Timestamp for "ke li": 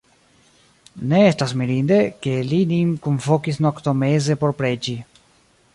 2.25-2.63